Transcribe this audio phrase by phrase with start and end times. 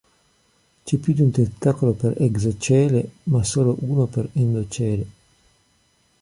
[0.83, 5.05] C'è più di un tentacolo per exocele ma solo uno per endocele.